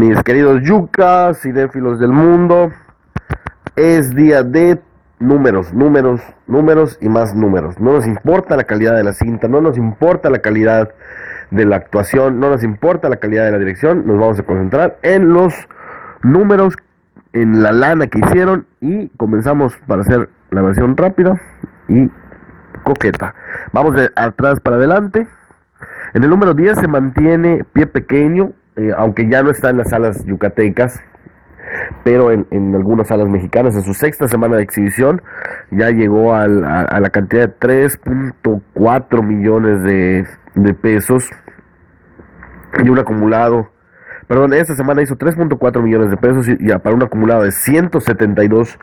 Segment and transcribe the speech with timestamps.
[0.00, 2.72] Mis queridos yucas, cinéfilos del mundo,
[3.76, 4.80] es día de
[5.18, 7.78] números, números, números y más números.
[7.78, 10.90] No nos importa la calidad de la cinta, no nos importa la calidad
[11.50, 14.96] de la actuación, no nos importa la calidad de la dirección, nos vamos a concentrar
[15.02, 15.52] en los
[16.22, 16.76] números,
[17.34, 21.38] en la lana que hicieron y comenzamos para hacer la versión rápida
[21.88, 22.10] y
[22.84, 23.34] coqueta.
[23.74, 25.28] Vamos de atrás para adelante.
[26.14, 29.90] En el número 10 se mantiene Pie Pequeño, eh, aunque ya no está en las
[29.90, 31.02] salas yucatecas,
[32.02, 35.22] pero en, algunas salas mexicanas, en su sexta semana de exhibición,
[35.70, 41.30] ya llegó a, la cantidad de 3.4 millones de, pesos
[42.82, 43.70] y un acumulado,
[44.26, 48.78] perdón, esta semana hizo 3.4 millones de pesos y, para un acumulado de 172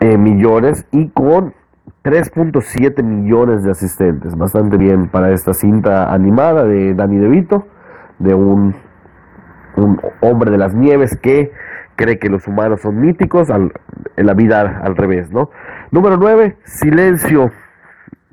[0.00, 1.54] eh, millones y con
[2.04, 7.66] 3.7 millones de asistentes, bastante bien para esta cinta animada de Danny DeVito,
[8.18, 8.74] de un,
[9.82, 11.52] un hombre de las nieves que
[11.96, 13.72] cree que los humanos son míticos, en
[14.26, 15.50] la vida al revés, ¿no?
[15.90, 17.50] Número 9, Silencio.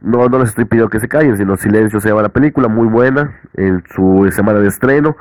[0.01, 2.87] No, no les estoy pidiendo que se callen, sino Silencio se llama la película, muy
[2.87, 5.17] buena, en su semana de estreno.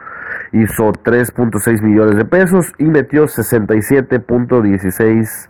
[0.52, 5.48] Hizo 3.6 millones de pesos y metió 67.16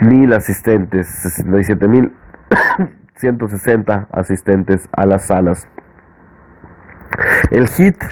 [0.00, 2.10] mil asistentes, 67 mil
[3.16, 5.68] 160 asistentes a las salas.
[7.50, 8.02] El hit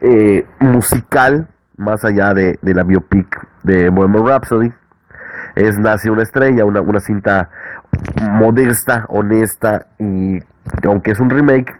[0.00, 4.72] eh, musical, más allá de, la biopic de Bohemian Rhapsody,
[5.54, 7.50] es Nace una estrella, una, una cinta
[8.30, 10.38] modesta, honesta y
[10.84, 11.74] aunque es un remake,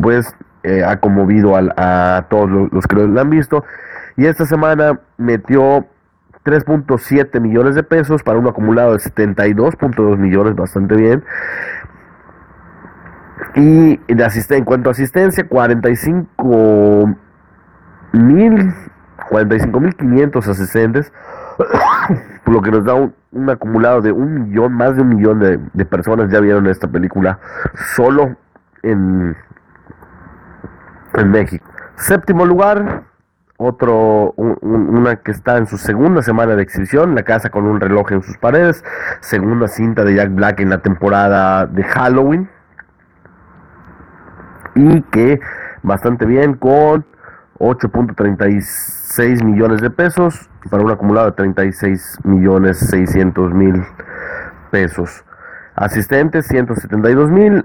[0.00, 3.64] pues eh, ha conmovido a, todos los, que lo han visto.
[4.16, 5.86] Y esta semana metió
[6.44, 11.24] 3.7 millones de pesos para un acumulado de 72.2 millones, bastante bien.
[13.54, 17.16] Y de en cuanto a asistencia, 45
[18.12, 18.74] mil,
[19.28, 21.12] 45 mil 500 asistentes,
[22.46, 23.14] lo que nos da un,
[23.48, 27.38] acumulado de un millón, más de un millón de, de personas ya vieron esta película
[27.94, 28.36] solo
[28.82, 29.36] en,
[31.14, 31.64] en México.
[31.96, 33.04] Séptimo lugar,
[33.56, 38.10] otro, una que está en su segunda semana de exhibición, La casa con un reloj
[38.12, 38.82] en sus paredes,
[39.20, 42.48] segunda cinta de Jack Black en la temporada de Halloween,
[44.74, 45.40] y que
[45.82, 47.04] bastante bien con
[47.60, 53.84] 8.36 millones de pesos para un acumulado de 36 millones 600 mil
[54.70, 55.24] pesos.
[55.76, 57.64] Asistentes 172 mil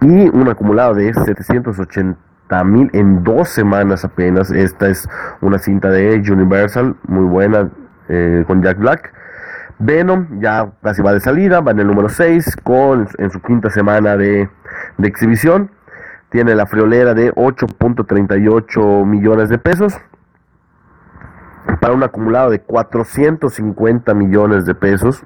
[0.00, 4.50] y un acumulado de 780 mil en dos semanas apenas.
[4.50, 5.06] Esta es
[5.42, 7.70] una cinta de Universal, muy buena,
[8.08, 9.12] eh, con Jack Black.
[9.78, 13.68] Venom ya casi va de salida, va en el número 6, con, en su quinta
[13.68, 14.48] semana de,
[14.96, 15.70] de exhibición.
[16.36, 19.98] Tiene la friolera de 8.38 millones de pesos
[21.80, 25.24] para un acumulado de 450 millones de pesos.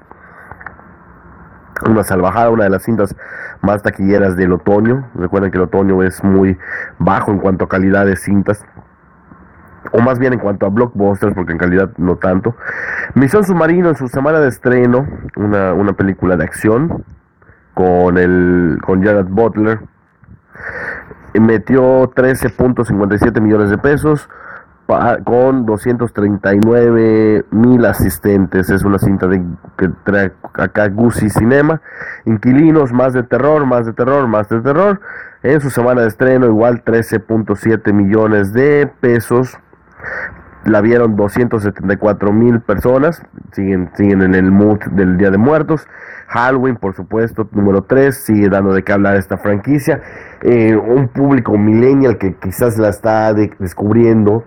[1.85, 3.13] Una salvajada, una de las cintas
[3.61, 5.09] más taquilleras del otoño.
[5.15, 6.57] Recuerden que el otoño es muy
[6.97, 8.65] bajo en cuanto a calidad de cintas.
[9.91, 12.55] O más bien en cuanto a blockbusters, porque en calidad no tanto.
[13.15, 15.05] Misión Submarino en su semana de estreno,
[15.35, 17.03] una, una película de acción
[17.73, 19.90] con, el, con Jared Butler.
[21.33, 24.29] Metió 13.57 millones de pesos
[25.23, 28.69] con 239 mil asistentes.
[28.69, 29.41] Es una cinta de,
[29.77, 31.81] que trae acá Gucci Cinema.
[32.25, 34.99] Inquilinos, más de terror, más de terror, más de terror.
[35.43, 39.57] En su semana de estreno, igual 13.7 millones de pesos.
[40.65, 43.23] La vieron 274 mil personas.
[43.51, 45.87] Siguen, siguen en el mood del Día de Muertos.
[46.27, 50.01] Halloween, por supuesto, número 3, sigue dando de qué hablar esta franquicia.
[50.43, 54.45] Eh, un público millennial que quizás la está descubriendo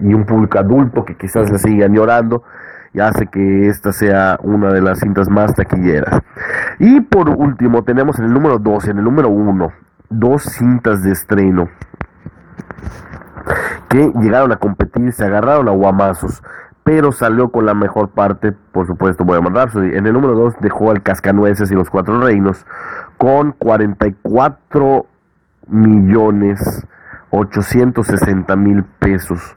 [0.00, 2.44] y un público adulto que quizás la siga llorando
[2.92, 6.20] y hace que esta sea una de las cintas más taquilleras.
[6.78, 9.72] Y por último tenemos en el número 2, en el número 1,
[10.10, 11.68] dos cintas de estreno
[13.96, 16.42] llegaron a competir, se agarraron a guamazos,
[16.82, 19.70] pero salió con la mejor parte, por supuesto, a mandar.
[19.74, 22.66] En el número 2 dejó al Cascanueces y los Cuatro Reinos
[23.16, 25.06] con 44
[25.68, 26.86] millones
[27.30, 29.56] 860 mil pesos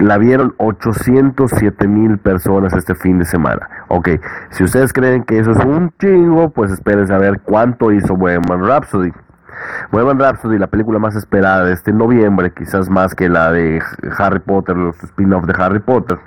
[0.00, 3.68] la vieron 807 mil personas este fin de semana.
[3.88, 4.10] Ok,
[4.50, 8.64] si ustedes creen que eso es un chingo, pues esperen a ver cuánto hizo Bohemian
[8.64, 9.12] Rhapsody.
[9.90, 13.82] Bohemian Rhapsody, la película más esperada de este noviembre, quizás más que la de
[14.18, 16.18] Harry Potter, los spin-off de Harry Potter.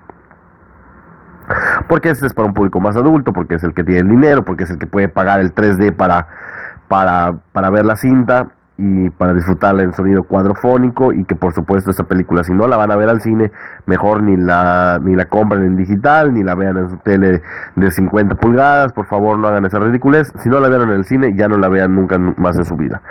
[1.87, 4.45] Porque este es para un público más adulto, porque es el que tiene el dinero,
[4.45, 6.27] porque es el que puede pagar el 3D para,
[6.87, 11.91] para, para ver la cinta y para disfrutarla en sonido cuadrofónico y que por supuesto
[11.91, 13.51] esa película si no la van a ver al cine
[13.85, 17.43] mejor ni la ni la compren en digital ni la vean en su tele
[17.75, 18.91] de 50 pulgadas.
[18.93, 20.33] Por favor no hagan esa ridiculez.
[20.39, 22.75] Si no la vieron en el cine ya no la vean nunca más en su
[22.75, 23.03] vida.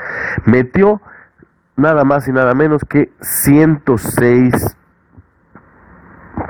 [0.45, 1.01] Metió
[1.77, 4.77] nada más y nada menos que 106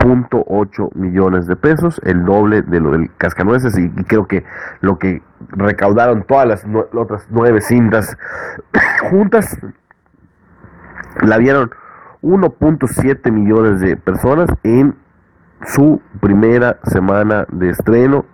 [0.00, 4.44] .8 millones de pesos, el doble de lo del Cascanueces y, creo que
[4.80, 8.16] lo que recaudaron todas las otras nueve cintas
[9.10, 9.58] juntas
[11.22, 11.70] la vieron
[12.22, 14.94] 1.7 millones de personas en
[15.66, 18.24] su primera semana de estreno.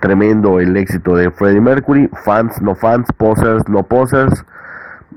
[0.00, 4.44] Tremendo el éxito de Freddie Mercury, fans, no fans, posers, no posers.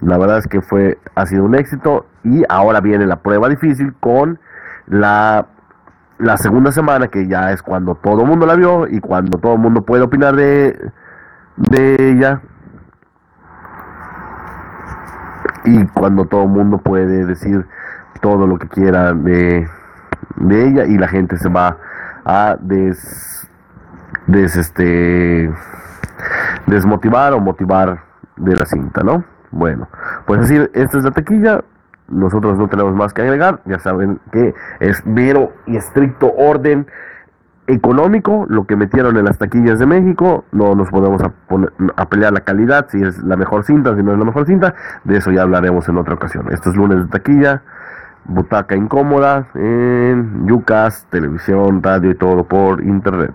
[0.01, 3.93] La verdad es que fue ha sido un éxito y ahora viene la prueba difícil
[3.99, 4.39] con
[4.87, 5.47] la,
[6.17, 9.53] la segunda semana, que ya es cuando todo el mundo la vio y cuando todo
[9.53, 10.91] el mundo puede opinar de,
[11.57, 12.41] de ella.
[15.65, 17.65] Y cuando todo el mundo puede decir
[18.21, 19.67] todo lo que quiera de,
[20.35, 21.77] de ella y la gente se va
[22.23, 23.47] a des,
[24.27, 25.51] des este
[26.67, 27.99] desmotivar o motivar
[28.35, 29.23] de la cinta, ¿no?
[29.51, 29.87] Bueno,
[30.25, 31.63] pues decir, esta es la tequilla,
[32.07, 36.87] nosotros no tenemos más que agregar, ya saben que es mero y estricto orden
[37.67, 42.41] económico lo que metieron en las taquillas de México, no nos podemos a, pelear la
[42.41, 45.41] calidad, si es la mejor cinta, si no es la mejor cinta, de eso ya
[45.41, 46.51] hablaremos en otra ocasión.
[46.51, 47.63] Esto es lunes de taquilla,
[48.25, 53.33] butaca incómoda en Yucas, televisión, radio y todo por internet.